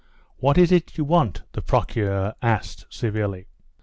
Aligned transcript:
"What 0.37 0.57
is 0.57 0.71
it 0.71 0.97
you 0.97 1.05
want?" 1.05 1.43
the 1.51 1.61
Procureur 1.61 2.33
asked, 2.41 2.87
severely. 2.89 3.49